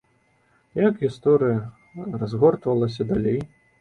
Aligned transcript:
Як 0.87 0.95
гісторыя 1.03 1.59
разгортвалася 2.23 3.09
далей? 3.13 3.39